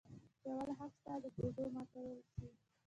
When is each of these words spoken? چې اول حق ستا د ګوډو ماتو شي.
چې 0.39 0.47
اول 0.53 0.69
حق 0.79 0.91
ستا 0.99 1.13
د 1.21 1.25
ګوډو 1.35 1.63
ماتو 1.75 2.01
شي. 2.33 2.47